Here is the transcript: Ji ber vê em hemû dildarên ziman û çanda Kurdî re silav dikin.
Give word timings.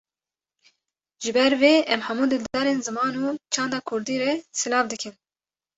Ji 1.25 1.31
ber 1.37 1.53
vê 1.61 1.73
em 1.93 2.01
hemû 2.07 2.25
dildarên 2.31 2.79
ziman 2.87 3.13
û 3.23 3.27
çanda 3.53 3.79
Kurdî 3.87 4.15
re 4.23 4.31
silav 4.59 4.85
dikin. 4.91 5.15